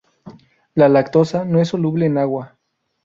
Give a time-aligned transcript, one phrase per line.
[0.73, 2.57] La lactosa no es soluble en agua.